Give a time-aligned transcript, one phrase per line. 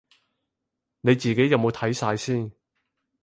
[1.01, 2.51] 你自己有冇睇晒先